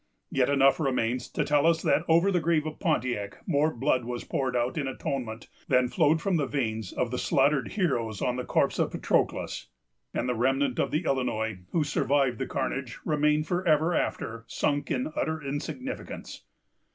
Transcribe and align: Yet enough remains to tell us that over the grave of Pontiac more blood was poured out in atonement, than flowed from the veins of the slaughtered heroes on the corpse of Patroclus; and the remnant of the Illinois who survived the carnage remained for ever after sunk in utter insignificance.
Yet 0.31 0.49
enough 0.49 0.79
remains 0.79 1.29
to 1.29 1.43
tell 1.45 1.67
us 1.67 1.83
that 1.83 2.05
over 2.07 2.31
the 2.31 2.39
grave 2.39 2.65
of 2.65 2.79
Pontiac 2.79 3.37
more 3.47 3.71
blood 3.71 4.03
was 4.03 4.23
poured 4.23 4.55
out 4.55 4.75
in 4.75 4.87
atonement, 4.87 5.47
than 5.67 5.89
flowed 5.89 6.23
from 6.23 6.37
the 6.37 6.47
veins 6.47 6.91
of 6.91 7.11
the 7.11 7.19
slaughtered 7.19 7.73
heroes 7.73 8.19
on 8.19 8.35
the 8.35 8.43
corpse 8.43 8.79
of 8.79 8.89
Patroclus; 8.89 9.67
and 10.11 10.27
the 10.27 10.33
remnant 10.33 10.79
of 10.79 10.89
the 10.89 11.03
Illinois 11.05 11.59
who 11.69 11.83
survived 11.83 12.39
the 12.39 12.47
carnage 12.47 12.97
remained 13.05 13.45
for 13.45 13.63
ever 13.67 13.93
after 13.93 14.43
sunk 14.47 14.89
in 14.89 15.13
utter 15.15 15.39
insignificance. 15.39 16.45